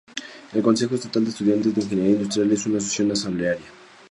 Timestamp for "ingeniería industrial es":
1.81-2.65